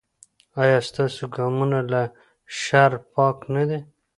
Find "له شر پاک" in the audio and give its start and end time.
1.91-3.37